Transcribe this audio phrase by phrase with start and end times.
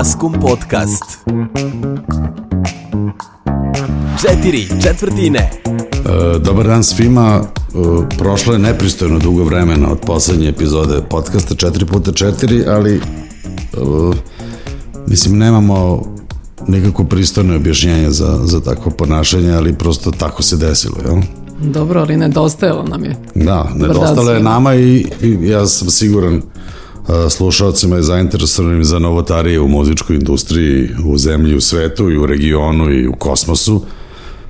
[0.00, 1.04] Maskum Podcast.
[4.20, 5.38] Četiri četvrtine.
[5.38, 7.40] E, Dobar dan svima.
[7.42, 13.00] E, Prošlo je nepristojno dugo vremena od poslednje epizode podcasta 4x4, ali e,
[15.06, 16.02] mislim nemamo
[16.66, 21.22] nikako pristojno objašnjenje za, za takvo ponašanje, ali prosto tako se desilo, jel?
[21.72, 23.16] Dobro, ali nedostajalo nam je.
[23.34, 26.42] Da, nedostalo je nama i, i ja sam siguran uh,
[27.30, 32.90] slušalcima i zainteresovanim za novotarije u muzičkoj industriji, u zemlji, u svetu i u regionu
[32.90, 33.82] i u kosmosu.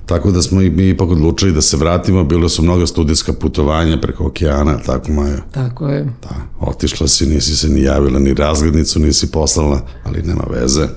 [0.06, 3.98] Tako da smo i mi ipak odlučili da se vratimo, bilo su mnoga studijska putovanja
[4.00, 5.42] preko okeana, tako Maja.
[5.50, 6.04] Tako je.
[6.04, 10.88] Da, otišla si, nisi se ni javila, ni razglednicu nisi poslala, ali nema veze.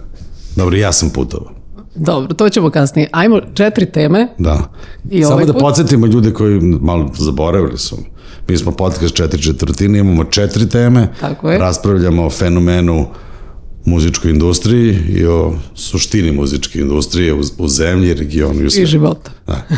[0.55, 1.62] Dobro, ja sam putovao.
[1.95, 3.09] Dobro, to ćemo kasnije.
[3.11, 4.27] Ajmo četiri teme.
[4.37, 4.71] Da.
[5.09, 5.61] I Samo ovaj da put?
[5.61, 7.97] podsjetimo ljude koji malo zaboravili su.
[8.47, 11.07] Mi smo podcast četiri četvrtine, imamo četiri teme.
[11.19, 11.57] Tako je.
[11.59, 13.05] Raspravljamo o fenomenu
[13.85, 18.87] muzičkoj industriji i o suštini muzičke industrije u, u zemlji, regionu i u I svetu.
[18.87, 19.31] života.
[19.47, 19.61] Da.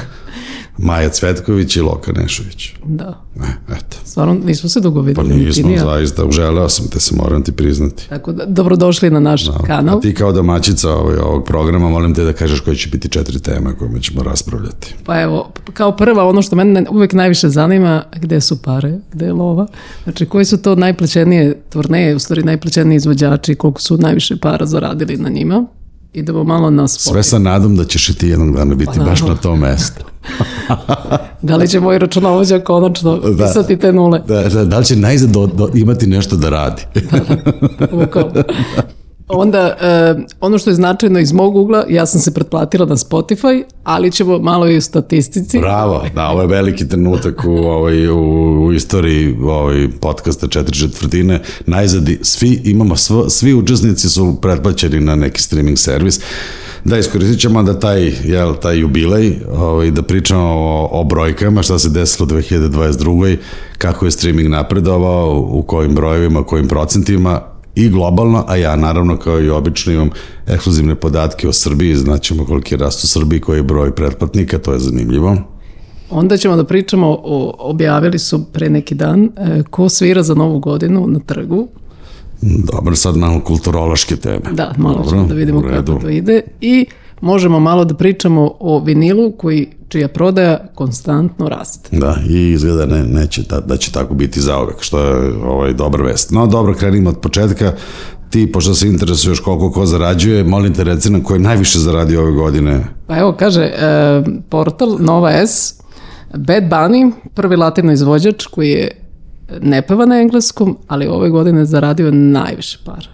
[0.78, 2.74] Maja Cvetković i Loka Nešović.
[2.86, 3.22] Da.
[3.36, 3.98] E, eto.
[4.06, 5.28] Stvarno, nismo se dugo Pa videli.
[5.30, 5.84] niti nismo, ni ja.
[5.84, 8.10] zaista, uželeo sam te se, moram ti priznati.
[8.10, 9.98] Tako da, dobrodošli na naš kanal.
[9.98, 13.40] A ti kao domaćica ovaj, ovog programa, molim te da kažeš koji će biti četiri
[13.40, 14.96] teme kojima ćemo raspravljati.
[15.06, 19.34] Pa evo, kao prva, ono što mene uvek najviše zanima, gde su pare, gde je
[19.34, 19.68] lova.
[20.04, 25.18] Znači, koji su to najplaćenije turneje, u stvari najplaćeniji izvođači, koliko su najviše para zaradili
[25.18, 25.66] na njima.
[26.16, 27.14] Idemo malo na spot.
[27.14, 30.06] Sve sa nadom da ćeš i ti jednog dana biti Pa baš na tom mestu.
[31.42, 33.46] Da li će moj računovođa konačno Da.
[33.46, 34.22] pisati te nule?
[34.28, 36.82] Da, da, da li će najzad do, do, imati nešto da radi?
[38.00, 38.44] Bukvalno.
[39.28, 43.64] Onda, e, ono što je značajno iz mog ugla, ja sam se pretplatila na Spotify,
[43.84, 45.60] ali ćemo malo i u statistici.
[45.60, 51.42] Bravo, da, ovo je veliki trenutak u, ovaj, u, u istoriji ovaj, podcasta četiri četvrtine.
[51.66, 56.20] Najzad i svi imamo, sv, svi učesnici su pretplaćeni na neki streaming servis.
[56.84, 61.80] Da, iskoristit ćemo da taj, jel, taj jubilej, ovaj, da pričamo o, o brojkama, šta
[61.80, 63.38] se desilo u 2022.
[63.78, 69.42] kako je streaming napredovao, u kojim brojevima, kojim procentima, i globalno, a ja naravno kao
[69.42, 70.10] i obično imam
[70.48, 74.74] ekskluzivne podatke o Srbiji, znaćemo koliki je rast u Srbiji, koji je broj pretplatnika, to
[74.74, 75.38] je zanimljivo.
[76.10, 80.60] Onda ćemo da pričamo o, objavili su pre neki dan, e, ko svira za novu
[80.60, 81.68] godinu na trgu.
[82.42, 84.52] Dobro, sad malo kulturološke teme.
[84.52, 86.42] Da, malo Dobro, ćemo da vidimo kako to ide.
[86.62, 86.86] I
[87.22, 91.98] možemo malo da pričamo o vinilu koji, čija prodaja konstantno raste.
[91.98, 96.04] Da, i izgleda ne, neće, ta, da će tako biti zauvek, što je ovaj, dobra
[96.04, 96.32] vest.
[96.32, 97.74] No, dobro, krenimo od početka.
[98.30, 102.22] Ti, pošto se interesuješ koliko ko zarađuje, molim te reci nam ko je najviše zaradio
[102.22, 102.88] ove godine.
[103.08, 105.74] Pa evo, kaže, e, portal Nova S,
[106.34, 108.92] Bad Bunny, prvi latino izvođač koji je
[109.62, 113.08] ne peva na engleskom, ali ove godine zaradio najviše para.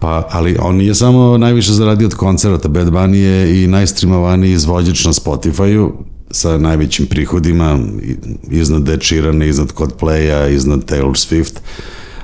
[0.00, 5.04] Pa, ali on nije samo najviše zaradio od koncerata, Bad Bunny je i najstreamovaniji izvođač
[5.04, 5.92] na Spotify-u
[6.30, 7.78] sa najvećim prihodima,
[8.50, 11.58] iznad Ed Sheerana, iznad Coldplaya, iznad Taylor Swift.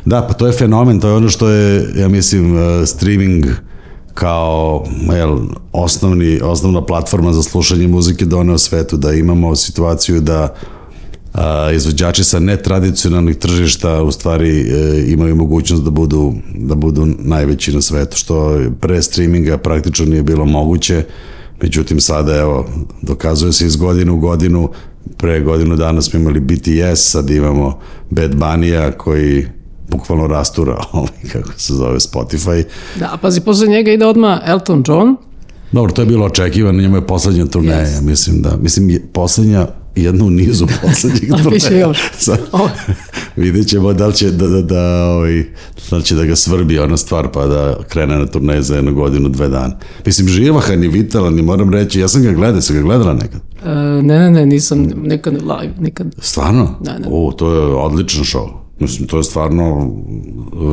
[0.05, 3.47] Da, pa to je fenomen, to je ono što je, ja mislim, eh, streaming
[4.15, 4.85] kao
[5.17, 5.39] jel,
[5.73, 10.55] osnovni, osnovna platforma za slušanje muzike doneo svetu, da imamo situaciju da
[11.37, 17.73] a, izvođači sa netradicionalnih tržišta u stvari e, imaju mogućnost da budu, da budu najveći
[17.73, 21.05] na svetu, što pre streaminga praktično nije bilo moguće,
[21.63, 22.67] međutim sada evo,
[23.03, 24.71] dokazuje se iz godine u godinu,
[25.17, 27.79] pre godinu dana smo imali BTS, sad imamo
[28.11, 29.47] Bad Bunny-a koji
[29.89, 32.65] bukvalno rastura, ovaj, kako se zove, Spotify.
[32.99, 35.17] Da, pazi, posle njega ide odmah Elton John,
[35.73, 38.03] Dobro, to je bilo očekivano, njemu je poslednja turneja, Yes.
[38.03, 41.99] mislim da, mislim poslednja jedna u nizu poslednjih A biće još.
[42.19, 42.39] Sad,
[43.37, 45.45] vidjet ćemo da li će da, da, da, ovaj,
[45.91, 48.95] da li će da ga svrbi ona stvar pa da krene na turneju za jednu
[48.95, 49.79] godinu, dve dana.
[50.07, 53.41] Mislim, živahan i vitalan i moram reći, ja sam ga gledao, sam ga gledala nekad.
[53.65, 53.69] E,
[54.03, 56.15] ne, ne, ne, nisam nikad live, nikad.
[56.19, 56.79] Stvarno?
[56.81, 57.09] Da, da.
[57.11, 58.67] O, to je odličan show.
[58.81, 59.93] Mislim, to je stvarno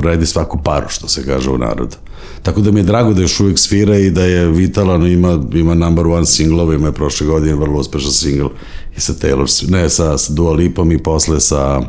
[0.03, 1.95] redi svaku paru, što se kaže u narodu.
[2.41, 5.73] Tako da mi je drago da još uvijek svira i da je vitalan, ima, ima
[5.73, 8.49] number one singlove, ima je prošle godine vrlo uspešan single
[8.97, 11.81] i sa Taylor, Swift- ne, sa, sa Dua Lipom i posle sa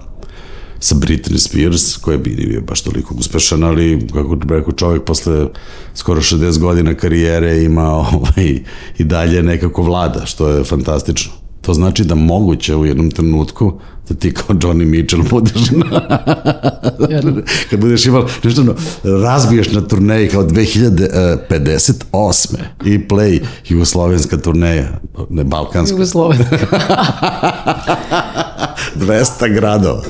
[0.85, 5.47] sa Britney Spears, koji bi nije baš toliko uspešan, ali kako rekao čovjek posle
[5.95, 8.61] skoro 60 godina karijere ima ovaj,
[8.99, 11.33] i dalje nekako vlada, što je fantastično.
[11.67, 16.19] To znači da moguće u jednom trenutku da ti kao Johnny Mitchell budeš na,
[17.71, 18.75] kad budeš imao nešto ono,
[19.23, 22.57] razbiješ na turneji kao 2058.
[22.85, 25.01] i play jugoslovenska turneja,
[25.31, 25.95] ne balkanska.
[25.95, 26.39] Jugosloven.
[28.97, 30.03] 200 gradova.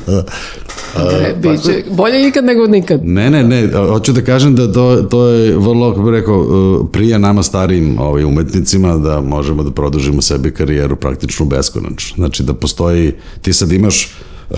[1.42, 3.00] Biće, bolje ikad nego nikad.
[3.04, 6.86] Ne, ne, ne, hoću da kažem da to, to je vrlo, kako bih rekao, uh,
[6.92, 12.14] prija nama starijim ovaj, umetnicima da možemo da produžimo sebi karijeru praktično beskonačno.
[12.16, 13.12] Znači da postoji,
[13.42, 14.14] ti sad imaš
[14.50, 14.56] uh,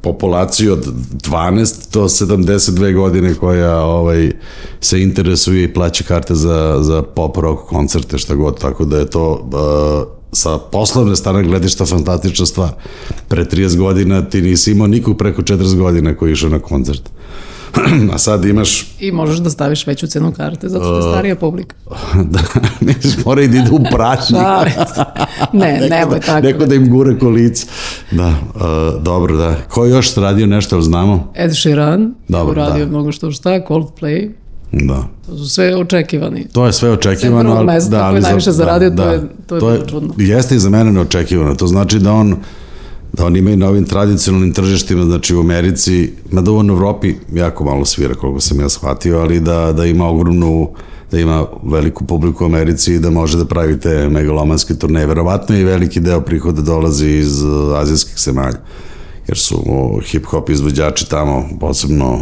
[0.00, 4.30] populaciju od 12 do 72 godine koja ovaj,
[4.80, 9.06] se interesuje i plaća karte za, za pop rock koncerte, šta god, tako da je
[9.06, 12.70] to uh, sa poslovne strane gledišta fantastična stvar.
[13.28, 17.10] Pre 30 godina ti nisi imao nikog preko 40 godina koji je išao na koncert.
[18.14, 18.86] A sad imaš...
[19.00, 21.76] I možeš da staviš veću cenu karte, zato što je starija publika.
[22.32, 22.38] da,
[22.86, 22.94] ne,
[23.24, 24.40] mora i da ide u prašnik.
[24.40, 24.64] Da,
[25.52, 26.46] ne, nemoj tako.
[26.46, 27.66] Neko da im gure kolica.
[28.10, 29.54] Da, uh, dobro, da.
[29.68, 31.32] Ko je još radio nešto, ali znamo?
[31.34, 32.90] Ed Sheeran, Dobro, uradio da.
[32.90, 34.30] mnogo što šta, Coldplay,
[34.72, 35.04] Da.
[35.26, 36.46] to su sve očekivani.
[36.48, 38.94] To je sve očekivano, prvog ali mesta da, ali je za- najviše da, zaradio, to
[38.94, 39.02] da.
[39.04, 40.14] je- to je bilo čudno.
[40.18, 41.54] Jeste i za mene neočekivano.
[41.54, 42.36] To znači da on
[43.12, 47.14] da on ima i na ovim tradicionalnim tržištima, znači u Americi, mada on u Evropi
[47.32, 50.68] jako malo svira, koliko sam ja shvatio, ali da, da ima ogromnu
[51.10, 55.06] da ima veliku publiku u Americi i da može da pravi te megalomanske turneje.
[55.06, 58.58] Verovatno i veliki deo prihoda dolazi iz uh, azijskih zemalja
[59.28, 59.56] jer su
[60.02, 62.18] hip-hop izvođači tamo, posebno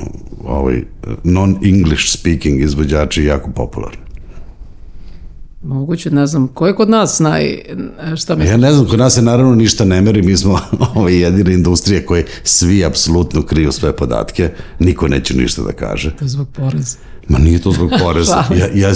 [0.48, 0.82] ovaj,
[1.24, 4.06] non-English speaking izvođači jako popularni.
[5.62, 7.58] Moguće, ne znam, ko je kod nas naj...
[8.16, 10.60] Šta mi Ja ne znam, kod nas se naravno ništa ne meri, mi smo
[10.94, 16.16] ovaj, jedina industrija koje svi apsolutno kriju sve podatke, niko neće ništa da kaže.
[16.16, 16.96] To je zbog poreza.
[17.28, 18.44] Ma nije to zbog poreza.
[18.58, 18.88] Ja, ja,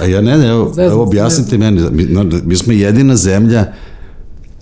[0.00, 2.06] ja, ja ne, ne, evo, evo objasnite meni, mi,
[2.44, 3.72] mi smo jedina zemlja,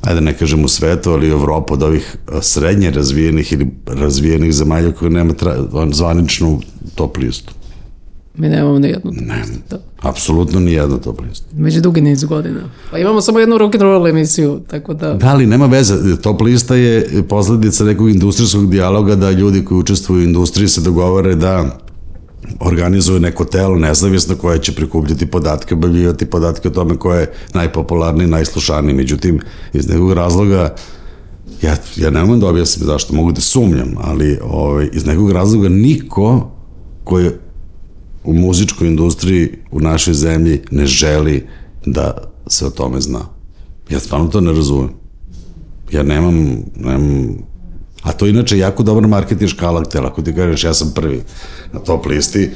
[0.07, 4.53] ajde ne kažem u svetu, ali u Evropu od ovih a, srednje razvijenih ili razvijenih
[4.53, 5.57] zemalja koje nema tra,
[5.93, 6.61] zvaničnu
[6.95, 7.53] top listu.
[8.35, 9.13] Mi nemamo ni jednu.
[9.15, 9.79] Ne, Da.
[10.01, 11.47] apsolutno ni jedna top lista.
[11.57, 12.61] Među dugi niz godina.
[12.91, 15.15] Pa imamo samo jednu rock and roll emisiju, tako da...
[15.15, 16.17] Da, ali nema veze.
[16.23, 21.35] Top lista je posledica nekog industrijskog dijaloga da ljudi koji učestvuju u industriji se dogovore
[21.35, 21.79] da
[22.61, 28.27] organizuju neko telo nezavisno koje će prikupljati podatke, objavljivati podatke o tome ko je najpopularniji,
[28.27, 28.95] najslušaniji.
[28.95, 29.41] Međutim,
[29.73, 30.75] iz nekog razloga
[31.63, 35.69] ja, ja ne mogu da objasnim zašto, mogu da sumnjam, ali ovaj, iz nekog razloga
[35.69, 36.51] niko
[37.05, 37.31] koji
[38.25, 41.47] u muzičkoj industriji u našoj zemlji ne želi
[41.87, 42.17] da
[42.47, 43.21] se o tome zna.
[43.91, 44.91] Ja stvarno to ne razumem.
[45.93, 47.37] Ja nemam, nemam
[48.05, 51.23] a to je inače jako dobar marketinška alat, jer ako ti kažeš ja sam prvi
[51.73, 52.51] na top listi,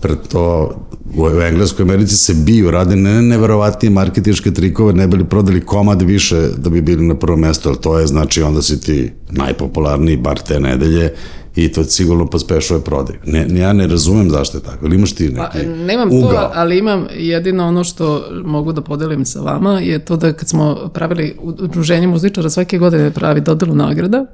[0.00, 0.74] pred to
[1.16, 6.48] u, Engleskoj Americi se biju, rade ne, neverovatnije marketinške trikove, ne bili prodali komad više
[6.56, 10.38] da bi bili na prvom mestu, ali to je znači onda si ti najpopularniji bar
[10.38, 11.12] te nedelje
[11.56, 13.16] i to sigurno pospešuje prodaj.
[13.26, 14.86] Ne, ja ne razumem zašto je tako.
[14.86, 16.30] Ili imaš ti neki Pa, nemam ugao?
[16.30, 20.48] to, ali imam jedino ono što mogu da podelim sa vama, je to da kad
[20.48, 24.26] smo pravili udruženje muzičara svake godine pravi dodelu nagrada,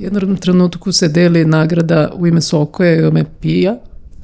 [0.00, 3.74] jednom trenutku se deli nagrada u ime Sokoja i u ime Pija,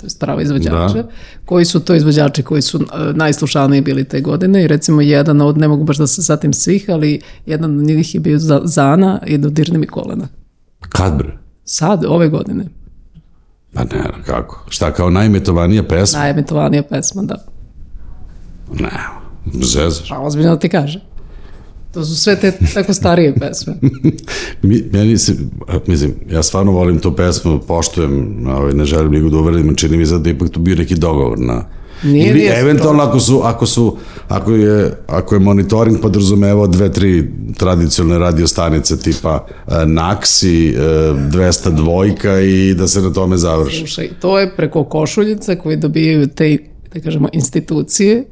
[0.00, 1.08] to je prava izvođača, Da.
[1.44, 2.82] koji su to izvođači koji su e,
[3.14, 6.87] najslušaniji bili te godine i recimo jedan od, ne mogu baš da se satim svih,
[6.88, 10.28] ali jedan od njih je bio za, Zana i Dodirni mi kolena.
[10.88, 11.38] Kad bre?
[11.64, 12.64] Sad, ove godine,
[13.73, 14.64] Pa ne, kako?
[14.69, 16.19] Šta, kao najmetovanija pesma?
[16.19, 17.44] najemitovanija pesma, da.
[18.81, 18.90] Ne,
[19.62, 20.08] zezaš.
[20.08, 21.00] Pa ozbiljno da ti kažem.
[21.94, 23.75] To su sve te tako starije pesme.
[24.62, 25.35] Mi, meni se,
[25.87, 30.07] mislim, ja stvarno volim tu pesmu, poštujem, ovaj, ne želim nikog da uvredim, čini mi
[30.07, 31.64] se da ipak tu bio neki dogovor na
[32.02, 33.97] Nije, Ili nije eventualno ako su, ako su,
[34.28, 41.16] ako je, ako je monitoring podrazumevao dve, tri tradicionalne radio stanice tipa uh, Naxi, uh,
[41.33, 43.78] 200 dvojka i da se na tome završi.
[43.78, 46.59] Slušaj, to je preko košuljica koji dobijaju te,
[46.95, 48.25] da kažemo, institucije.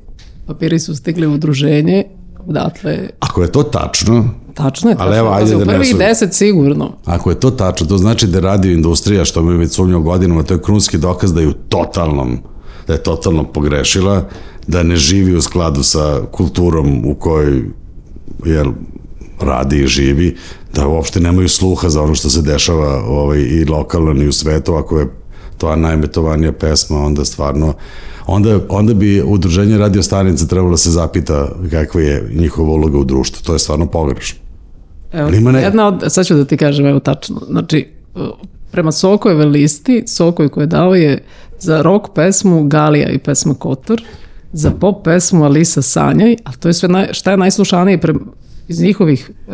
[0.46, 2.04] Papiri su stigli u udruženje,
[2.46, 5.18] odatle, Ako je to tačno, tačno je, Ali tačno.
[5.18, 6.92] evo, ajde da ne prvih deset sigurno.
[7.04, 10.54] Ako je to tačno, to znači da radio industrija, što mi već sumnjao godinama, to
[10.54, 12.38] je krunski dokaz da je u totalnom,
[12.86, 14.28] da je totalno pogrešila,
[14.66, 17.62] da ne živi u skladu sa kulturom u kojoj
[18.44, 18.72] jel,
[19.40, 20.36] radi i živi,
[20.74, 24.74] da uopšte nemaju sluha za ono što se dešava ovaj, i lokalno i u svetu,
[24.74, 25.06] ako je
[25.58, 27.75] to najmetovanija pesma, onda stvarno
[28.26, 33.04] onda, onda bi udruženje radio stanica trebalo da se zapita kakva je njihova uloga u
[33.04, 33.42] društvu.
[33.44, 34.38] To je stvarno pogrešno.
[35.12, 37.88] Evo, Ali ima ne- jedna od, sad ću da ti kažem, evo tačno, znači,
[38.70, 41.23] prema Sokojeve listi, Sokoj koje je dao je
[41.58, 44.02] za rock pesmu Galija i pesma Kotor,
[44.52, 48.14] za pop pesmu Alisa Sanjaj, ali to je sve, naj, šta je najslušanije pre,
[48.68, 49.52] iz njihovih e,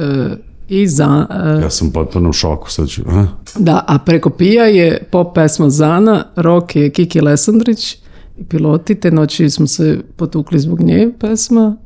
[0.70, 1.26] i za,
[1.58, 3.26] e, Ja sam potpuno u šoku, sad ću, a?
[3.56, 7.94] da, a preko Pija je pop pesma Zana, rock je Kiki Lesandrić
[8.38, 11.76] i piloti, te noći smo se potukli zbog nje pesma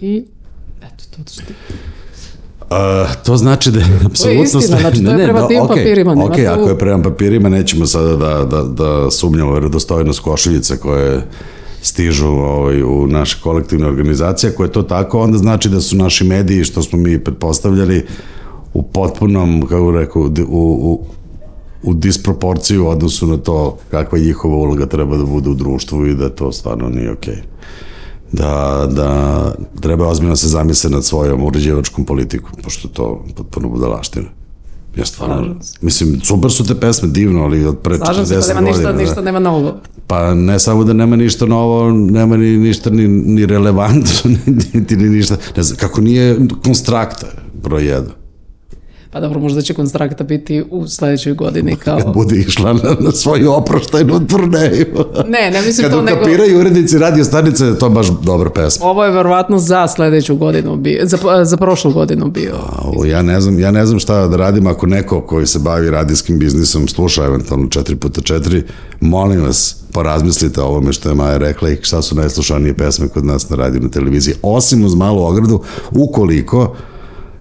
[0.00, 0.24] i
[0.82, 1.42] eto, to što
[2.62, 2.78] Uh,
[3.24, 6.44] to znači da je apsolutno istina, sve- znači to je prema tim okej, papirima, okej,
[6.44, 11.22] tu- ako je prema papirima, nećemo sada da, da, da sumnjamo verodostojnost košuljice koje
[11.82, 14.52] stižu ovaj, u naše kolektivne organizacije.
[14.52, 18.06] Ako je to tako, onda znači da su naši mediji, što smo mi pretpostavljali,
[18.74, 21.04] u potpunom, kako rekao, u, u,
[21.82, 26.14] u disproporciju u odnosu na to kakva njihova uloga treba da bude u društvu i
[26.14, 27.36] da to stvarno nije okej.
[28.32, 34.28] Da, da treba ozbiljno se zamisle nad svojom uređivačkom politikom, pošto je to potpuno budalaština.
[34.96, 38.54] Ja stvarno, mislim, super su te pesme, divno, ali od pre 40 Slažem se, godina.
[38.54, 38.98] pa nema ništa, da.
[38.98, 39.80] ništa nema novo.
[40.06, 44.30] Pa ne samo da nema ništa novo, nema ni ništa ni, ni relevantno,
[44.74, 47.26] niti ni ništa, ne znam, kako nije konstrakta,
[47.62, 48.21] broj jedan.
[49.12, 51.98] Pa dobro, možda će konstrakta biti u sledećoj godini kao...
[51.98, 54.86] Kad bude išla na, na svoju oproštajnu turneju.
[55.26, 56.20] Ne, ne mislim Kad to nego...
[56.20, 58.86] ukapiraju urednici radio stanice, je to baš dobra pesma.
[58.86, 62.54] Ovo je verovatno za sledeću godinu bio, za, za prošlu godinu bio.
[62.54, 65.90] A, ja, ne znam, ja ne znam šta da radim ako neko koji se bavi
[65.90, 68.62] radijskim biznisom sluša eventualno 4x4,
[69.00, 73.24] molim vas, porazmislite o ovome što je Maja rekla i šta su najslušanije pesme kod
[73.24, 74.34] nas na radiju na televiziji.
[74.42, 76.74] Osim uz malu ogradu, ukoliko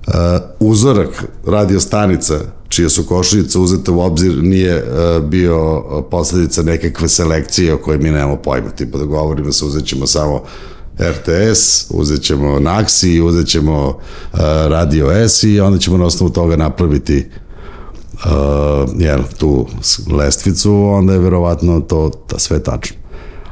[0.08, 0.14] uh,
[0.60, 2.40] uzorak radio stanica
[2.70, 7.98] čije su košuljice uzete u obzir nije uh, bio uh, posledica nekakve selekcije o kojoj
[7.98, 10.44] mi nemamo pojma, tipa da govorimo se uzet ćemo samo
[11.00, 16.56] RTS, uzet ćemo Naxi, uzet ćemo uh, Radio S i onda ćemo na osnovu toga
[16.56, 17.26] napraviti
[18.14, 19.68] uh, jel, tu
[20.12, 22.98] lestvicu, onda je verovatno to ta, sve tačno.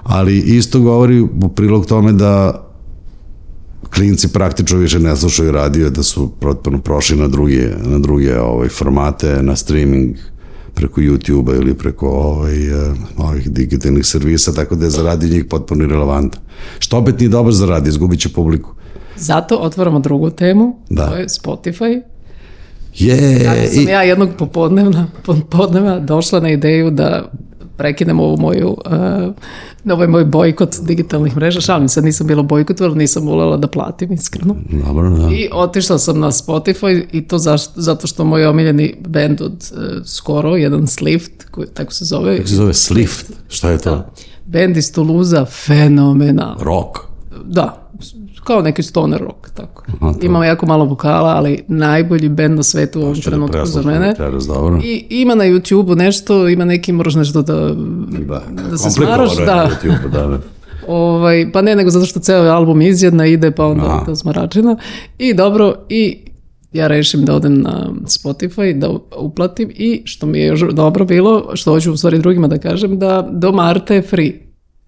[0.03, 2.65] Ali isto govori u prilog tome da
[3.93, 8.69] klinci praktično više ne slušaju radio, da su potpuno prošli na druge, na druge ovaj,
[8.69, 10.15] formate, na streaming
[10.73, 15.45] preko YouTube-a ili preko ovaj, eh, ovih digitalnih servisa, tako da je za radio njih
[15.45, 16.41] potpuno irrelevantan.
[16.79, 18.73] Što opet nije dobro za radio, izgubit će publiku.
[19.15, 21.09] Zato otvaramo drugu temu, Da.
[21.09, 22.01] to je Spotify.
[22.95, 27.31] Je, Tako sam i, ja jednog popodnevna, popodneva došla na ideju da
[27.79, 28.77] prekinem ovu moju,
[29.85, 31.61] uh, ovaj moj bojkot digitalnih mreža.
[31.61, 34.55] Šalim se, nisam bila bojkotovala, nisam voljela da platim, iskreno.
[34.85, 35.29] dobro, da.
[35.31, 40.05] I otišla sam na Spotify i to zašto, zato što moj omiljeni band od uh,
[40.05, 43.31] skoro, jedan Slift, koji tako se zove, Kako se zove Slift?
[43.49, 44.05] Šta je to?
[44.45, 46.55] band iz Toulouse, fenomenal.
[46.59, 46.97] Rock.
[47.45, 47.88] Da,
[48.39, 49.83] kao neki stoner rock, tako.
[49.91, 53.81] Aha, to- Ima jako malo vokala, ali najbolji band na svetu u ovom trenutku za
[53.81, 54.13] mene.
[54.47, 54.81] dobro.
[54.83, 59.39] I ima na YouTube-u nešto, ima neki moraš nešto da, Da, da se komplikovano smaraš,
[59.39, 59.55] je da.
[59.55, 60.39] na YouTube, da, da.
[60.89, 64.05] Ovaj, pa ne, nego zato što ceo album izjedna ide, pa onda Aha.
[64.05, 64.75] to smaračina.
[65.17, 66.17] I dobro, i
[66.73, 71.51] ja rešim da odem na Spotify, da uplatim i što mi je još dobro bilo,
[71.53, 74.33] što hoću u stvari drugima da kažem, da do Marte je free.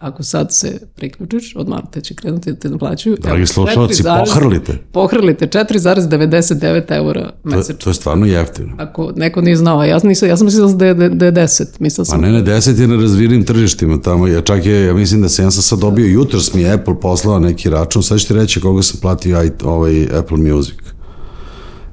[0.01, 3.17] Ako sad se priključiš, od Marte će krenuti da te naplaćuju.
[3.17, 4.77] Dragi slušalci, 4,- pohrlite.
[4.91, 6.55] Pohrlite, 4,99
[6.89, 7.75] eura To, mesečno.
[7.75, 8.75] to je stvarno jeftino.
[8.77, 11.25] Ako neko nije znao, a ja, nisam, ja sam mislila da je, da je- da
[11.25, 11.65] je 10.
[11.79, 14.93] Mislila Pa sam, ne, ne, deset je na razvijenim tržištima tamo, ja čak je, ja
[14.93, 18.19] mislim da sam ja sam sad dobio, jutros mi je Apple poslao neki račun, sad
[18.19, 20.75] ću ti reći koga sam platio aj, ovaj Apple Music.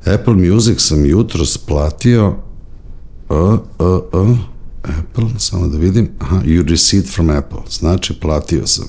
[0.06, 2.34] Apple Music sam jutros platio,
[3.28, 3.34] a,
[3.78, 4.36] a, a,
[4.88, 8.86] Apple, samo da vidim, aha, you receipt from Apple, znači platio sam.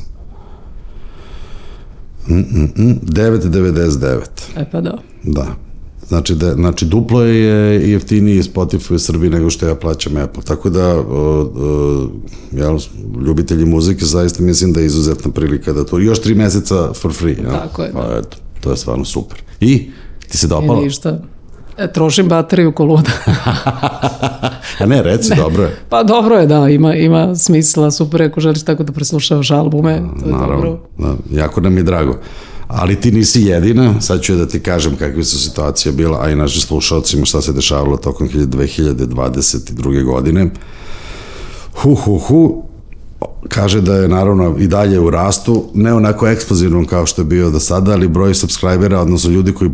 [2.27, 4.19] Mm, mm, mm, 9,99.
[4.57, 4.97] e pa da.
[5.23, 5.55] Da.
[6.07, 10.43] Znači, da, znači duplo je jeftiniji Spotify u Srbiji nego što ja plaćam Apple.
[10.43, 12.09] Tako da, uh, uh,
[12.51, 12.79] jel,
[13.25, 17.35] ljubitelji muzike zaista mislim da je izuzetna prilika da to, još tri meseca for free.
[17.35, 17.51] Jel?
[17.51, 17.99] Tako je, da.
[17.99, 19.41] Pa eto, to je stvarno super.
[19.61, 19.89] I,
[20.29, 20.81] ti se I dopalo?
[20.81, 21.21] ništa.
[21.79, 23.11] E, trošim bateriju ko luda.
[24.79, 25.77] A ne, reci, dobro je.
[25.89, 30.25] pa dobro je, da, ima, ima smisla, super ako želiš tako da preslušavaš albume, to
[30.25, 30.79] je Naravno, dobro.
[30.97, 32.17] da, jako nam je drago.
[32.67, 36.29] Ali ti nisi jedina, sad ću ja da ti kažem kakve su situacije bila, a
[36.29, 40.03] i našim slušalcima šta se dešavalo tokom 2022.
[40.03, 40.49] godine.
[41.75, 42.63] Hu, hu, hu,
[43.47, 47.49] kaže da je naravno i dalje u rastu, ne onako eksplozivnom kao što je bio
[47.49, 49.71] do sada, ali broj subscribera, odnosno ljudi koji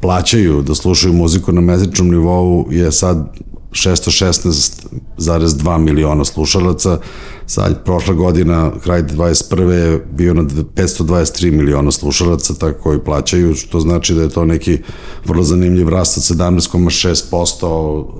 [0.00, 3.36] plaćaju da slušaju muziku na mesečnom nivou je sad
[3.70, 6.98] 616,2 miliona slušalaca,
[7.46, 9.70] sad prošla godina, kraj 21.
[9.70, 14.78] je bio na 523 miliona slušalaca tako koji plaćaju, što znači da je to neki
[15.24, 17.66] vrlo zanimljiv rast od 17,6%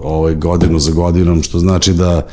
[0.02, 2.26] ovaj godinu za godinom, što znači da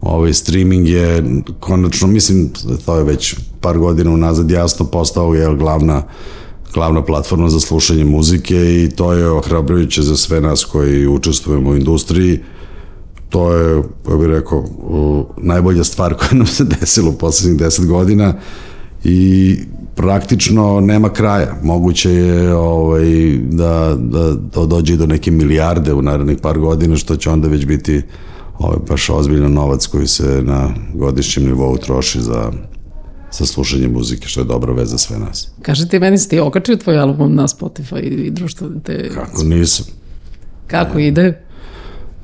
[0.00, 2.50] ovaj streaming je konačno, mislim,
[2.86, 6.02] to je već par godina unazad jasno postao je glavna
[6.74, 11.76] glavna platforma za slušanje muzike i to je ohrabrujuće za sve nas koji učestvujemo u
[11.76, 12.38] industriji.
[13.28, 14.64] To je, ja bih rekao,
[15.36, 18.34] najbolja stvar koja nam se desila u poslednjih deset godina
[19.04, 19.56] i
[19.94, 21.54] praktično nema kraja.
[21.62, 27.16] Moguće je ovaj, da, da, da dođe do neke milijarde u narednih par godina, što
[27.16, 28.02] će onda već biti
[28.58, 32.52] ovaj, baš ozbiljan novac koji se na godišnjem nivou troši za
[33.30, 35.48] sa slušanjem muzike, što je dobra veza za sve nas.
[35.62, 39.10] Kaži ti, meni si ti okačio tvoj album na Spotify i društvo te...
[39.14, 39.86] Kako nisam?
[40.66, 41.42] Kako ide?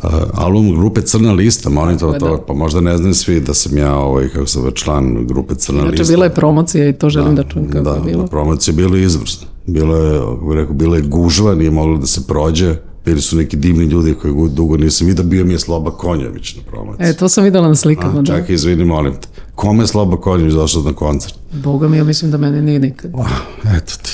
[0.03, 2.43] Uh, album grupe Crna lista, molim to, je, to, da.
[2.43, 5.99] pa možda ne znaju svi da sam ja, ovaj, kako zove, član grupe Crna Znači,
[5.99, 6.13] lista.
[6.13, 8.23] bila je promocija i to želim da, čujem kako da, je bilo.
[8.23, 9.47] Da, promocija je bila izvrsna.
[9.67, 12.77] Bilo je, kako rekao, bila je gužva, nije moglo da se prođe.
[13.05, 16.63] Bili su neki divni ljudi koji dugo nisam vidio, bio mi je Sloba Konjović na
[16.71, 17.07] promociji.
[17.07, 18.37] E, to sam videla na slikama, A, da.
[18.37, 19.29] čekaj, izvini, molim te.
[19.55, 21.35] Kome je Sloba Konjović došao na koncert?
[21.53, 23.11] Boga mi, ja mislim da mene nije nikad.
[23.15, 24.11] Ah, eto ti.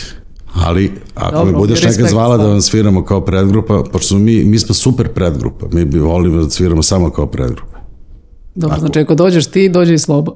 [0.55, 4.59] Ali, ako Dobro, me budeš nekad zvala da vam sviramo kao predgrupa, pošto mi, mi
[4.59, 7.79] smo super predgrupa, mi bi volimo da sviramo samo kao predgrupa.
[8.55, 10.33] Dobro, znači ako dođeš ti, dođe i Sloba.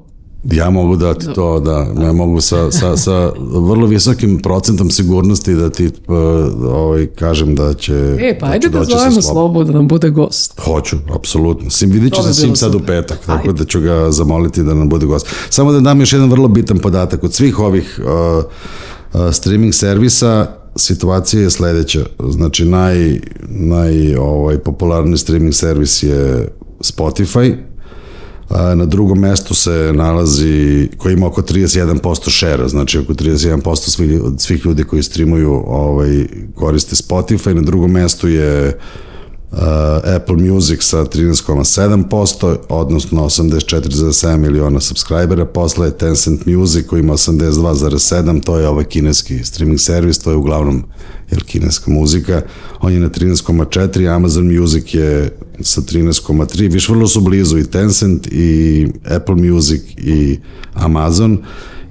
[0.51, 5.53] Ja mogu da ti to, da, ja mogu sa, sa, sa vrlo visokim procentom sigurnosti
[5.53, 6.15] da ti uh,
[6.63, 9.21] ovaj, kažem da će E, pa da ajde da zovemo.
[9.21, 10.59] Slobu da nam bude gost.
[10.59, 11.69] Hoću, apsolutno.
[11.69, 13.63] Sim, vidit ću se s njim sad u petak, tako Ajde.
[13.63, 15.27] da ću ga zamoliti da nam bude gost.
[15.49, 17.23] Samo da dam još jedan vrlo bitan podatak.
[17.23, 18.43] Od svih ovih uh,
[19.13, 22.05] uh, streaming servisa situacija je sledeća.
[22.29, 26.47] Znači, naj, naj ovaj, popularni streaming servis je
[26.79, 27.55] Spotify,
[28.49, 34.65] Na drugom mestu se nalazi, koji ima oko 31% šera, znači oko 31% svih, svih
[34.65, 36.25] ljudi koji streamuju ovaj,
[36.55, 37.53] koriste Spotify.
[37.53, 38.73] Na drugom mestu je uh,
[40.15, 48.43] Apple Music sa 13,7%, odnosno 84,7 miliona subscribera, posle je Tencent Music koji ima 82,7,
[48.43, 50.83] to je ovaj kineski streaming servis, to je uglavnom
[51.31, 52.41] jel, kineska muzika,
[52.79, 58.27] on je na 13,4, Amazon Music je sa 13,3, viš vrlo su blizu i Tencent
[58.31, 60.39] i Apple Music i
[60.73, 61.37] Amazon.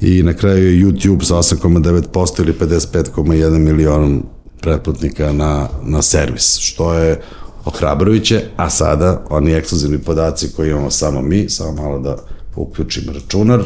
[0.01, 4.23] I na kraju je YouTube sa 8,9% ili 55,1 milion
[4.61, 7.21] pretplatnika na, na servis, što je
[7.65, 12.17] ohrabrujuće, a sada oni ekskluzivni podaci koje imamo samo mi, samo malo da
[12.57, 13.63] uključim računar,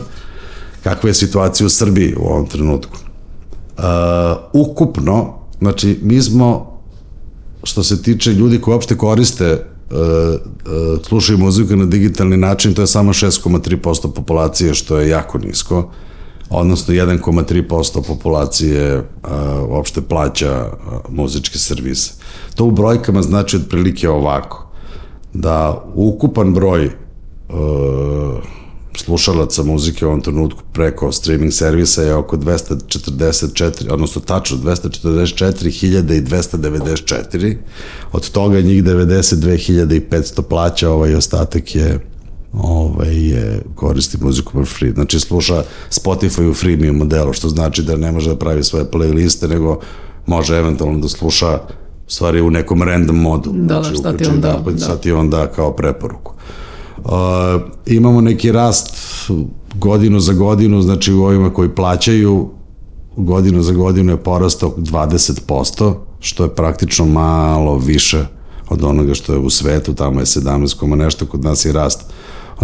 [0.82, 2.96] kakva je situacija u Srbiji u ovom trenutku.
[3.78, 3.84] Uh,
[4.52, 6.78] ukupno, znači mi smo
[7.62, 9.98] što se tiče ljudi koji uopšte koriste uh,
[11.08, 15.90] slušaju muziku na digitalni način, to je samo 6,3% populacije, što je jako nisko
[16.50, 19.04] odnosno 1,3% populacije uh,
[19.68, 20.70] uopšte plaća
[21.08, 22.12] muzičke servise.
[22.58, 24.68] To u brojkama znači otprilike ovako,
[25.32, 26.92] da ukupan broj uh,
[28.96, 37.56] slušalaca muzike u ovom trenutku preko streaming servisa je oko 244, odnosno tačno 244.294,
[38.12, 42.00] od toga njih 92.500 plaća, ovaj ostatak je
[42.52, 44.92] ovaj, je, koristi muziku for free.
[44.92, 49.48] Znači sluša Spotify u freemium modelu, što znači da ne može da pravi svoje playliste,
[49.48, 49.80] nego
[50.26, 51.58] može eventualno da sluša
[52.08, 53.50] u stvari u nekom random modu.
[53.52, 54.84] Da, da, znači, šta ti uključi on da, da.
[54.84, 56.32] Šta ti on da kao preporuku.
[57.04, 57.12] Uh,
[57.86, 58.96] imamo neki rast
[59.74, 62.48] godinu za godinu, znači u ovima koji plaćaju
[63.16, 68.24] godinu za godinu je porastao 20%, što je praktično malo više
[68.68, 72.12] od onoga što je u svetu, tamo je 17, koma nešto, kod nas je rast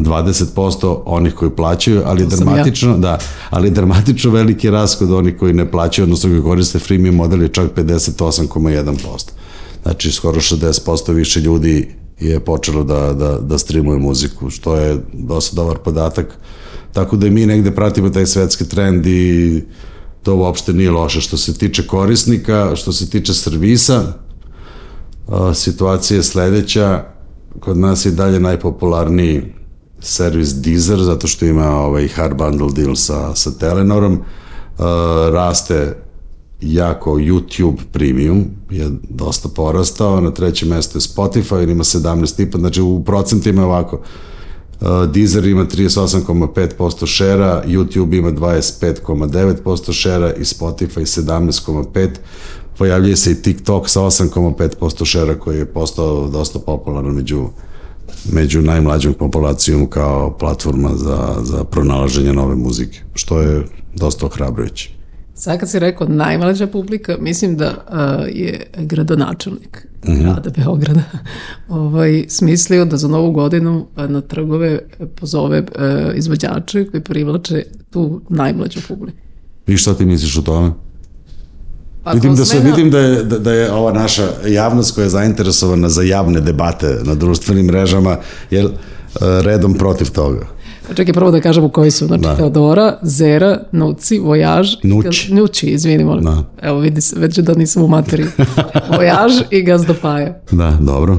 [0.02, 3.18] 20% onih koji plaćaju, ali To dramatično, da,
[3.50, 7.48] ali dramatično veliki rast kod onih koji ne plaćaju, odnosno koji koriste freemium model je
[7.48, 9.30] čak 58,1%.
[9.82, 15.56] Znači, skoro 60% više ljudi je počelo da, da, da streamuje muziku, što je dosta
[15.56, 16.38] dobar podatak.
[16.92, 19.62] Tako da i mi negde pratimo taj svetski trend i
[20.22, 21.20] to uopšte nije loše.
[21.20, 24.02] Što se tiče korisnika, što se tiče servisa,
[25.54, 27.04] situacija je sledeća.
[27.60, 29.42] Kod nas je dalje najpopularniji
[30.04, 34.18] servis Deezer, zato što ima ovaj hard bundle deal sa, sa Telenorom.
[34.78, 35.96] A, raste
[36.60, 43.04] jako YouTube Premium je dosta porastao, na trećem mestu je Spotify, ima 17,5, znači u
[43.04, 43.96] procentima je ovako.
[43.96, 52.08] Uh, Deezer ima 38,5% šera, YouTube ima 25,9% šera i Spotify 17,5%.
[52.78, 57.48] Pojavljuje se i TikTok sa 8,5% šera koji je postao dosta popularan među
[58.32, 63.64] među najmlađom populacijom kao platforma za, za pronalaženje nove muzike, što je
[63.94, 64.90] dosta ohrabrujuće.
[65.34, 71.02] Sad kad si rekao najmlađa publika, mislim da a, je gradonačelnik grada Beograda
[71.68, 74.78] ovaj, smislio da za novu godinu na trgove
[75.14, 79.18] pozove a, izvođače koji privlače tu najmlađu publiku.
[79.66, 80.70] I šta ti misliš o tome?
[82.04, 85.02] Pa vidim da se smena- vidim da je da, da je ova naša javnost koja
[85.02, 88.16] je zainteresovana za javne debate na društvenim mrežama
[88.50, 88.68] je e,
[89.20, 90.46] redom protiv toga.
[90.94, 92.06] Čekaj, prvo da kažemo koji su.
[92.06, 92.36] Znači, Da.
[92.36, 94.68] Teodora, Zera, Nuci, Vojaž.
[94.82, 94.88] i
[95.30, 95.66] Nući.
[95.66, 96.24] Izvini, molim.
[96.24, 96.42] Da.
[96.62, 98.28] Evo, vidi se, već da nisam u materiji.
[98.96, 100.40] Vojaž i Gazdopaja.
[100.50, 101.18] Da, dobro.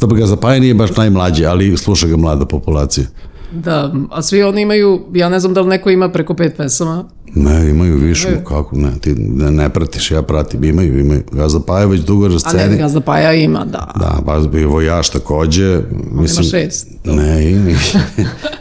[0.00, 3.06] Dobro, ga Zapaja nije baš najmlađi, ali sluša ga mlada populacija.
[3.52, 7.04] Da, a svi oni imaju, ja ne znam da li neko ima preko pet pesama.
[7.34, 11.22] Ne, imaju više, kako, ne, ti ne, ne pratiš, ja pratim, imaju, imaju.
[11.32, 12.78] Gazda Paja već dugo na A ne, sceni.
[12.78, 13.92] Gazdopaja ima, da.
[13.96, 15.80] Da, baš bi vojaš takođe.
[16.10, 16.88] Mislim, šest.
[17.04, 17.70] Ne, ima.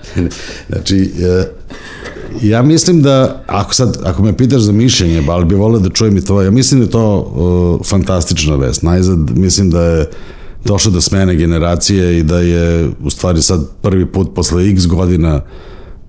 [0.70, 1.46] znači, e,
[2.42, 6.18] ja mislim da, ako sad, ako me pitaš za mišljenje, ali bi volio da čujem
[6.18, 8.84] i to, ja mislim da je to uh, fantastična vest.
[8.84, 10.10] Najzad, mislim da je
[10.66, 15.42] došlo do smene generacije i da je u stvari sad prvi put posle x godina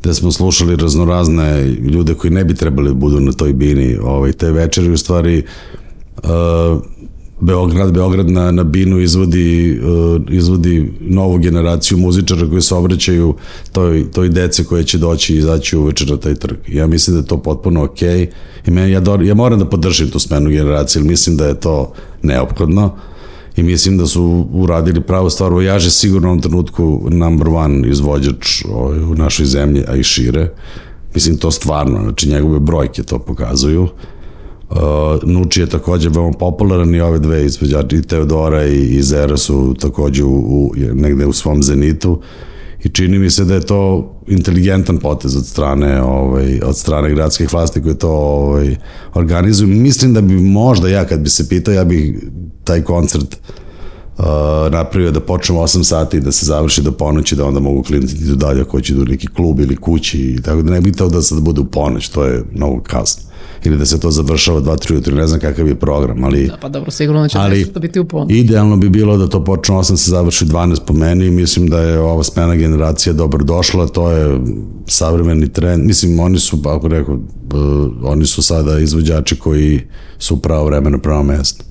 [0.02, 3.98] gde smo slušali raznorazne ljude koji ne bi trebali da budu na toj bini.
[4.02, 5.42] Ovaj, te večeri u stvari
[6.16, 6.82] uh,
[7.40, 13.34] Beograd, Beograd na, na binu izvodi, uh, izvodi novu generaciju muzičara koji se obraćaju
[13.72, 16.56] toj, toj dece koje će doći i izaći uveče na taj trg.
[16.68, 18.30] Ja mislim da je to potpuno okej.
[18.66, 21.60] I meni, ja, do, ja moram da podržim tu smenu generacije, jer mislim da je
[21.60, 22.96] to neophodno
[23.56, 25.52] i mislim da su uradili pravu stvar.
[25.52, 30.02] Vojaž je sigurno u ovom trenutku number one izvođač ovaj, u našoj zemlji, a i
[30.02, 30.52] šire.
[31.14, 33.82] Mislim, to stvarno, znači njegove brojke to pokazuju.
[34.70, 34.78] Uh,
[35.22, 39.74] Nuči je takođe veoma popularan i ove dve izvođače, i Teodora i, i Zera su
[39.80, 42.20] takođe u, u, negde u svom zenitu
[42.84, 47.52] i čini mi se da je to inteligentan potez od strane ovaj od strane gradskih
[47.52, 48.76] vlasti koje to ovaj
[49.14, 52.14] organizuju mislim da bi možda ja kad bi se pitao ja bih
[52.64, 53.36] taj koncert
[54.18, 54.24] uh,
[54.70, 58.14] napravio da počnemo 8 sati i da se završi do ponoći da onda mogu klinci
[58.14, 60.80] da idu dalje ako hoće idu u neki klub ili kući i tako da ne
[60.80, 63.22] bi teo da sad bude u ponoć to je mnogo kasno
[63.64, 66.68] ili da se to završava 2-3 ujutru ne znam kakav je program ali Da, pa
[66.68, 68.26] dobro, sigurno će Ali- nešto biti u ponu.
[68.30, 71.80] Idealno bi bilo da to počne 8, se završi 12 po meni i mislim da
[71.80, 74.40] je ova smena generacija dobro došla, to je
[74.86, 75.86] savremeni trend.
[75.86, 77.56] Mislim, oni su, ako rekao, b-
[78.02, 79.80] oni su sada izvođači koji
[80.18, 81.64] su pravo vremena, pravo mesto.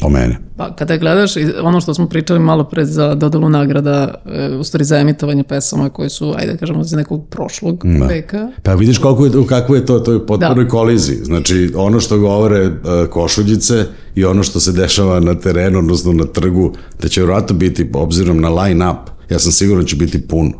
[0.00, 0.34] Po meni.
[0.56, 1.32] Pa kada gledaš
[1.62, 5.88] ono što smo pričali malo pre za dodelu nagrada, e, u stvari za emitovanje pesama
[5.88, 8.48] koje su, ajde da kažemo, iz nekog prošlog veka.
[8.62, 10.70] Pa vidiš koliko je, kako je to, to je u potpunoj Da.
[10.70, 11.16] koliziji.
[11.24, 12.72] Znači, ono što govore uh,
[13.10, 13.84] košuljice
[14.14, 18.40] i ono što se dešava na terenu, odnosno na trgu, da će vjerojatno biti, obzirom
[18.40, 20.52] na line-up, ja sam siguran da će biti puno.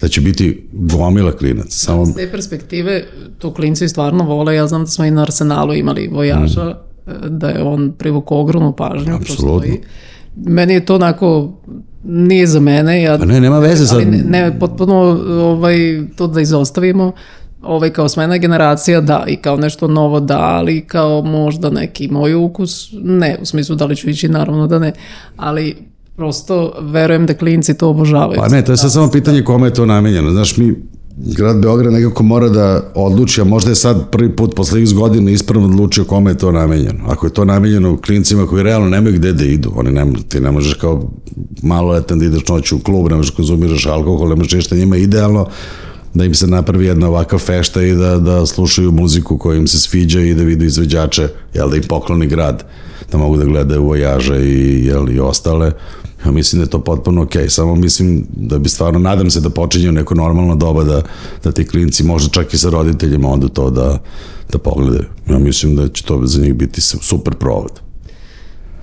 [0.00, 1.70] Da će biti gomila klinaca.
[1.70, 3.04] Samo, S te perspektive,
[3.38, 6.85] to klinci stvarno vole, ja znam da smo i na Arsenalu imali vojaža, e,
[7.28, 9.14] da je on privukao ogromnu pažnju.
[9.14, 9.74] Apsolutno.
[10.36, 11.52] Meni je to onako,
[12.04, 13.96] nije za mene, ja pa ne, nema veze sad.
[13.96, 14.94] ali ne, ne potpuno
[15.28, 15.76] ovaj,
[16.16, 17.12] to da izostavimo,
[17.62, 22.34] ovaj, kao smena generacija, da, i kao nešto novo, da, ali kao možda neki moj
[22.34, 24.92] ukus, ne, u smislu da li ću ići, naravno da ne,
[25.36, 25.76] ali
[26.16, 28.40] prosto verujem da klinci to obožavaju.
[28.40, 30.30] Pa ne, to je sad samo pitanje kome je to namenjeno.
[30.30, 30.74] Znaš, mi,
[31.16, 35.30] grad Beograd nekako mora da odluči, a možda je sad prvi put posle x godina
[35.30, 37.04] ispravno odlučio kome je to namenjeno.
[37.06, 40.50] Ako je to namenjeno klincima koji realno nemaju gde da idu, oni ne, ti ne
[40.50, 41.10] možeš kao
[41.62, 44.96] maloletan da ideš noću u klub, ne možeš da konzumiraš alkohol, ne možeš ništa, njima
[44.96, 45.46] je idealno
[46.14, 49.78] da im se napravi jedna ovakva fešta i da, da slušaju muziku koja im se
[49.78, 52.64] sviđa i da vidu izveđače, jel da im pokloni grad,
[53.12, 55.72] da mogu da gledaju vojaže i, jel, i ostale.
[56.26, 59.50] Ja mislim da je to potpuno okej, samo mislim da bi stvarno, nadam se da
[59.50, 61.02] počinje u neko normalno doba da,
[61.44, 63.98] da ti klinci, možda čak i sa roditeljima onda to da,
[64.52, 65.04] da pogledaju.
[65.30, 67.85] Ja mislim da će to za njih biti su- super provod.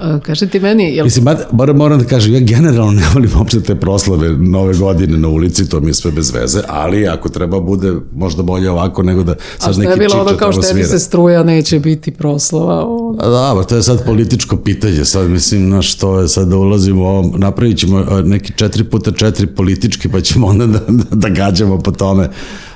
[0.03, 3.31] A, Kaži ti meni, jel Mislim, bar, bar moram da kažem, ja generalno ne volim
[3.37, 7.29] uopšte te proslave nove godine na ulici, to mi je sve bez veze, ali ako
[7.29, 10.29] treba bude možda bolje ovako nego da A sad što neki je bilo čiča ono
[10.29, 10.87] kao tamo što svira.
[10.87, 12.85] se struja neće biti proslava.
[12.85, 16.47] o, A da, ba, to je sad političko pitanje, sad mislim, na što je sad
[16.47, 20.67] da ulazimo u ovo, napravit ćemo a, neki 4 puta 4 politički, pa ćemo onda
[20.67, 22.29] da, da, da gađamo po tome.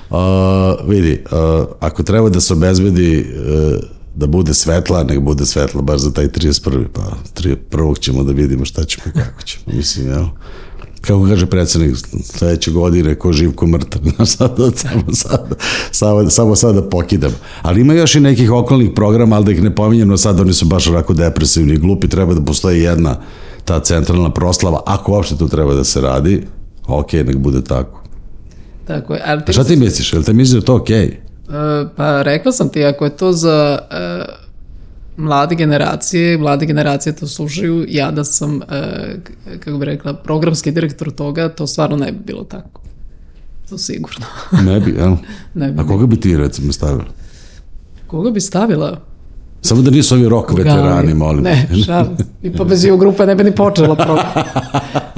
[0.09, 0.17] Uh,
[0.89, 6.01] vidi, uh, ako treba da se obezbedi uh, da bude svetla, nek bude svetla baš
[6.01, 6.85] za taj 31.
[6.93, 7.01] Pa
[7.35, 7.99] 31.
[7.99, 9.63] ćemo da vidimo šta ćemo i kako ćemo.
[9.77, 10.25] Mislim, jel?
[11.01, 14.01] Kako kaže predsednik, sledeće godine ko živ, ko mrtav.
[14.15, 15.53] Znaš, sad, samo, sad,
[15.91, 17.31] samo, samo sad da pokidam.
[17.61, 20.53] Ali ima još i nekih okolnih programa, ali da ih ne pominjem, no sad oni
[20.53, 23.19] su baš onako depresivni i glupi, treba da postoji jedna
[23.65, 26.43] ta centralna proslava, ako uopšte to treba da se radi,
[26.87, 28.03] ok, nek bude tako.
[28.87, 29.21] Tako je.
[29.25, 30.13] Ali A šta ti misliš?
[30.13, 31.03] Jel te misliš da je to okej?
[31.03, 31.26] E,
[31.95, 34.25] Pa rekla sam ti, ako je to za e,
[35.17, 39.15] mlade generacije, mlade generacije to slušaju, ja da sam, e,
[39.59, 42.81] kako bi rekla, programski direktor toga, to stvarno ne bi bilo tako.
[43.69, 44.25] To sigurno.
[44.71, 45.15] Ne bi, jel?
[45.53, 45.81] ne bi.
[45.81, 47.05] A koga bi ti recimo stavila?
[48.07, 49.01] Koga bi stavila?
[49.61, 51.43] Samo da nisu ovi rock veterani, molim.
[51.43, 52.17] Ne, šalim.
[52.17, 52.23] se.
[52.43, 54.25] I pa bez EU grupe ne bi ni počela program.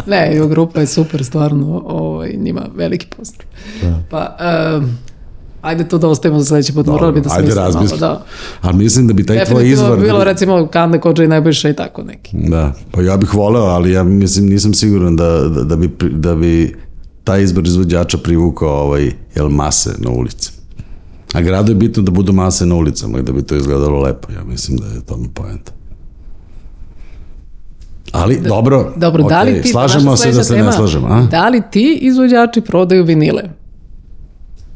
[0.05, 3.47] Ne, i grupa je super, stvarno, ovaj, njima veliki pozdrav.
[4.09, 4.37] Pa,
[4.77, 4.97] um,
[5.61, 7.99] ajde to da ostavimo za sledeći put, morali bi da ajde smislimo malo, razmisli.
[7.99, 8.25] da.
[8.61, 9.99] Ali mislim da bi taj tvoj Definitivno izvor...
[9.99, 12.37] bi bilo recimo Kanda Kođa i Nebojša i tako neki.
[12.49, 16.35] Da, pa ja bih voleo, ali ja mislim nisam siguran da, da, da, bi, da
[16.35, 16.75] bi
[17.23, 20.51] taj izbor izvođača privukao ovaj, jel, mase na ulici.
[21.33, 24.31] A gradu je bitno da budu mase na ulicama i da bi to izgledalo lepo.
[24.31, 25.71] Ja mislim da je tome poenta.
[28.11, 31.27] Ali, dobro, Dobro, da li ti, slažemo se da se ne tema, slažemo, a?
[31.31, 33.43] Da li ti izvođači prodaju vinile?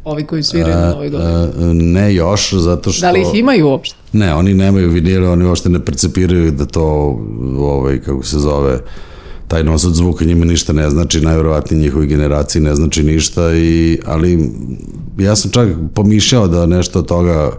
[0.04, 1.74] Ovi koji sviraju na Novoj godini.
[1.74, 3.02] Ne još, zato što...
[3.02, 3.96] Da li ih imaju uopšte?
[4.14, 6.84] Ne, oni nemaju vinile, oni uopšte ne percepiraju da to,
[7.58, 8.80] ovaj, kako se zove,
[9.48, 14.52] taj nosac zvuka njima ništa ne znači, najverovatnije njihovoj generaciji ne znači ništa, i, ali
[15.18, 17.52] ja sam čak pomišljao da nešto od toga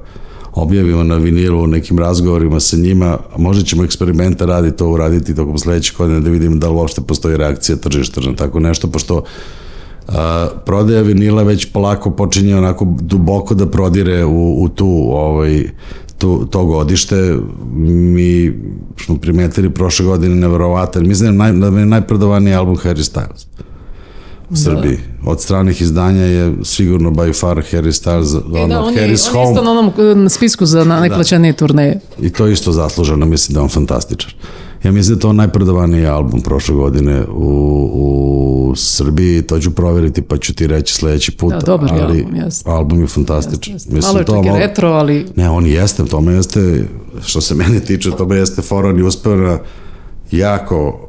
[0.53, 5.59] objavimo na vinilu u nekim razgovorima sa njima, možda ćemo eksperimenta raditi to uraditi tokom
[5.59, 9.23] sledećeg godine da vidimo da li uopšte postoji reakcija tržišta na tako nešto, pošto
[10.09, 15.65] a, prodaja vinila već polako počinje onako duboko da prodire u, u tu ovaj
[16.19, 17.37] tu, to godište
[17.87, 18.53] mi
[19.05, 23.47] smo primetili prošle godine neverovatan mislim da je, naj, da je najprodavaniji album Harry Styles
[24.51, 24.99] u Srbiji.
[25.27, 28.95] Od stranih izdanja je sigurno by far Harry Styles, E, ono, da, on je, on
[28.95, 29.51] je Harry's Home.
[29.51, 32.01] isto na onom um, spisku za na najplaćenije turneje.
[32.21, 34.31] I to je isto zasluženo, mislim da je on fantastičan.
[34.85, 38.34] Ja mislim da je to najprodavaniji album prošle godine u, u
[38.77, 41.53] Srbiji, to ću proveriti pa ću ti reći sledeći put.
[41.53, 42.71] Da, dobar ali album, jeste.
[42.71, 43.75] album je fantastičan.
[43.75, 44.01] Jeste.
[44.01, 46.85] Malo je čak i mo- retro, ali Ne, on jeste, tome jeste,
[47.25, 49.59] što se mene tiče, tome jeste Foron i uspeo na
[50.31, 51.01] jako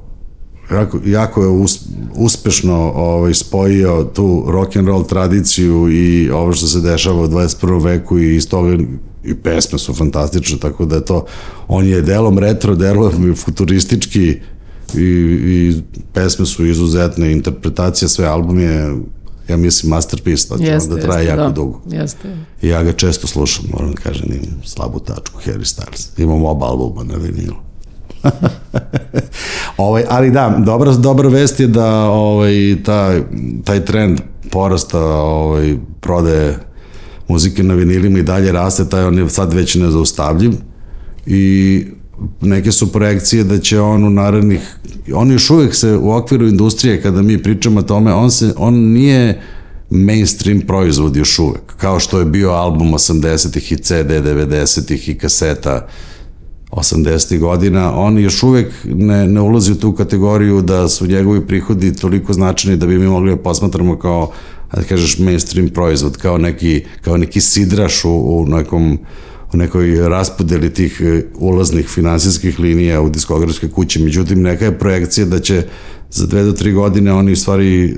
[0.72, 1.80] jako, jako je us,
[2.16, 7.84] uspešno ovaj, spojio tu rock and roll tradiciju i ovo što se dešava u 21.
[7.84, 8.78] veku i iz toga
[9.24, 11.26] i pesme su fantastične, tako da je to,
[11.68, 14.40] on je delom retro, delom futuristički
[14.94, 15.82] i, i
[16.14, 18.96] pesme su izuzetne, interpretacija, sve album je
[19.48, 21.50] ja mislim masterpiece, to će jeste, onda traje jeste, jako da.
[21.50, 21.82] dugo.
[21.90, 22.38] Jeste.
[22.62, 26.22] I ja ga često slušam, moram da kažem, imam slabu tačku Harry Styles.
[26.22, 27.56] Imam oba albuma na vinilu.
[29.78, 32.54] ovaj, ali da, dobra, dobra vest je da ovaj,
[32.86, 33.22] taj,
[33.64, 34.20] taj trend
[34.52, 36.60] porasta ovaj, prodaje
[37.28, 40.52] muzike na vinilima i dalje raste, taj on je sad već nezaustavljiv
[41.26, 41.86] i
[42.42, 44.78] neke su projekcije da će on u narednih
[45.14, 48.74] on još uvek se u okviru industrije kada mi pričamo o tome on, se, on
[48.74, 49.42] nije
[49.90, 55.88] mainstream proizvod još uvek kao što je bio album 80-ih i CD 90-ih i kaseta
[56.72, 57.40] 80.
[57.40, 62.34] godina, on još uvek ne, ne ulazi u tu kategoriju da su njegovi prihodi toliko
[62.34, 64.32] značajni da bi mi mogli da posmatramo kao
[64.74, 69.00] da kažeš mainstream proizvod, kao neki, kao neki sidraš u, u nekom
[69.56, 74.00] u nekoj raspodeli tih e, ulaznih finansijskih linija u diskografske kuće.
[74.00, 75.64] Međutim, neka je projekcija da će
[76.10, 77.94] za dve do tri godine oni u stvari e,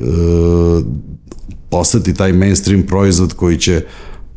[1.70, 3.82] postati taj mainstream proizvod koji će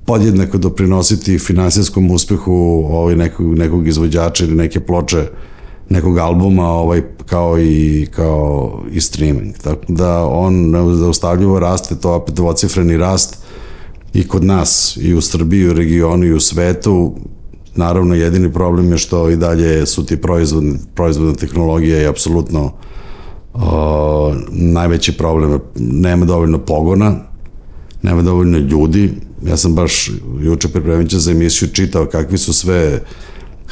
[0.04, 5.26] podjednako doprinositi finansijskom uspehu ovaj nekog, nekog izvođača ili neke ploče
[5.88, 12.35] nekog albuma ovaj kao i kao i streaming tako da on zaustavljivo raste to opet
[12.35, 13.38] dvocifreni rast
[14.14, 17.14] i kod nas i u Srbiji, i u regionu i u svetu
[17.77, 22.73] naravno jedini problem je što i dalje su ti proizvodne, proizvodna tehnologija je apsolutno
[23.55, 27.31] o, najveći problem nema dovoljno pogona
[28.03, 29.12] nema dovoljno ljudi.
[29.46, 33.03] Ja sam baš juče pripremajući za emisiju čitao kakvi su sve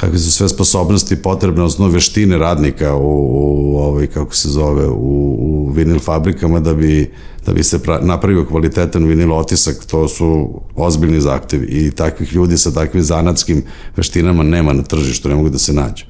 [0.00, 3.28] kakve su sve sposobnosti potrebne, odnosno veštine radnika u,
[3.72, 7.10] u ovaj, kako se zove, u, u vinil fabrikama da bi,
[7.46, 12.58] da bi se pra, napravio kvalitetan vinil otisak, to su ozbiljni zahtevi i takvih ljudi
[12.58, 13.62] sa takvim zanatskim
[13.96, 16.04] veštinama nema na tržištu, ne mogu da se nađu.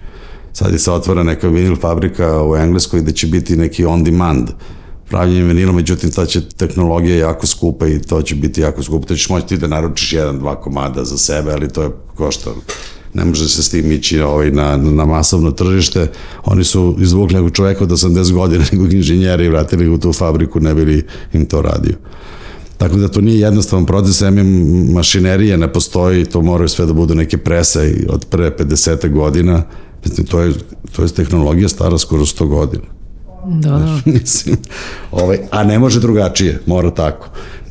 [0.53, 4.51] Sad je se otvora neka vinil fabrika u Engleskoj gde će biti neki on demand
[5.09, 9.07] pravljenje vinila, međutim ta će tehnologija jako skupa i to će biti jako skupo.
[9.07, 12.51] To ćeš moći ti da naručiš jedan, dva komada za sebe, ali to je košta
[13.19, 16.11] ne može se s tim ići ovaj, na, na masovno tržište.
[16.45, 20.61] Oni su izvukli nekog čoveka od 80 godina, nekog inženjera i vratili u tu fabriku,
[20.61, 21.95] ne bili im to radio.
[22.77, 24.37] Tako da to nije jednostavan proces, em
[24.93, 29.63] mašinerije ne postoji, to moraju sve da budu neke prese od pre 50 godina,
[30.05, 30.53] Mislim, to je,
[30.97, 32.85] to je tehnologija stara skoro 100 godina.
[33.47, 34.01] Da, da.
[34.13, 34.57] Mislim,
[35.13, 37.29] ovaj, a ne može drugačije, mora tako.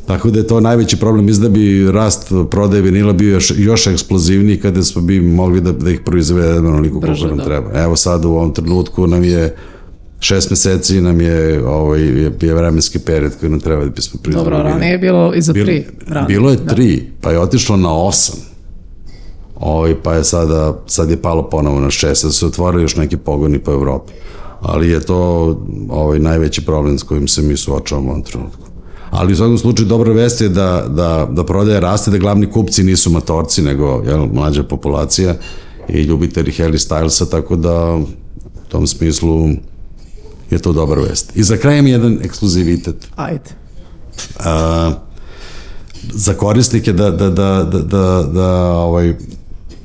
[0.08, 3.88] Tako da je to najveći problem, mislim da bi rast prodaje vinila bio još, još
[3.88, 7.44] eksplozivniji kada smo bi mogli da, da ih proizvedemo onoliko koliko nam da.
[7.44, 7.72] treba.
[7.74, 9.56] Evo sad u ovom trenutku nam je
[10.20, 14.56] šest meseci nam je, ovaj, je, je vremenski period koji nam treba da bismo proizvodili.
[14.56, 15.86] Dobro, ranije je bilo i za Bil- tri.
[16.08, 16.28] Ranije.
[16.28, 18.36] Bilo je tri, pa je otišlo na osam.
[19.56, 23.18] Ovaj, pa je sada, sad je palo ponovo na šest, sad su otvorili još neki
[23.18, 24.14] pogoni po Evropi.
[24.62, 25.18] ali je to
[25.90, 28.67] ovaj najveći problem s kojim se mi suočavamo u ovom trenutku.
[29.10, 32.84] Ali u svakom slučaju dobra vest je da, da, da prodaje raste, da glavni kupci
[32.84, 35.36] nisu matorci, nego jel, mlađa populacija
[35.90, 38.06] i ljubitelji Harry Stylesa, tako da u
[38.68, 39.50] tom smislu
[40.50, 41.32] je to dobra vest.
[41.36, 43.08] I za kraj mi jedan ekskluzivitet.
[43.16, 43.50] Ajde.
[44.40, 44.92] A,
[46.14, 49.14] za korisnike da, da, da, da, da, da ovaj,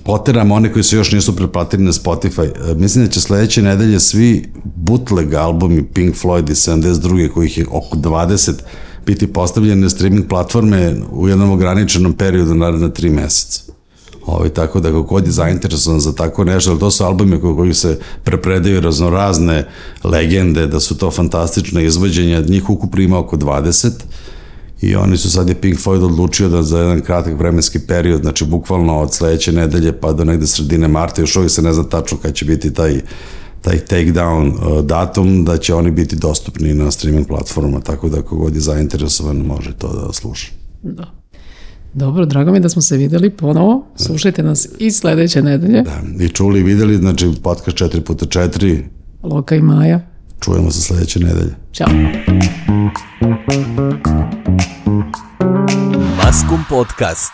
[0.05, 2.71] poteram one koji se još nisu pretplatili na Spotify.
[2.71, 7.31] E, Mislim da će sledeće nedelje svi bootleg albumi Pink Floyd i 72.
[7.33, 8.53] kojih je oko 20
[9.07, 13.73] biti postavljeni na streaming platforme u jednom ograničenom periodu naredna tri meseca.
[14.27, 17.57] Ovaj, tako da kako god je zainteresovan za tako nešto, ali to su albumi koji,
[17.57, 19.69] koji se prepredaju raznorazne
[20.05, 23.91] legende, da su to fantastične izvođenja, njih ukupno ima oko 20
[24.81, 28.45] i oni su sad je Pink Floyd odlučio da za jedan kratak vremenski period, znači
[28.45, 32.19] bukvalno od sledeće nedelje pa do negde sredine marta, još uvijek se ne zna tačno
[32.19, 33.01] kad će biti taj
[33.63, 38.55] taj takedown uh, datum, da će oni biti dostupni na streaming platformama, tako da kogod
[38.55, 40.53] je zainteresovan može to da sluša.
[40.83, 41.05] Da.
[41.95, 43.87] Dobro, drago mi da smo se videli ponovo.
[43.97, 45.83] Slušajte nas i sledeće nedelje.
[45.83, 48.83] Da, i čuli i videli, znači podcast 4x4,
[49.23, 50.01] Loka i Maja.
[50.41, 51.55] čujemo se sledeće nedelje.
[51.73, 51.89] Ćao.
[56.17, 57.33] Maskum Podcast.